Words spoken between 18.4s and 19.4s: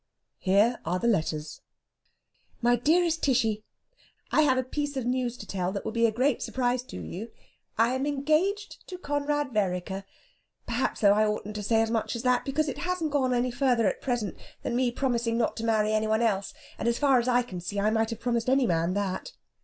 any man that.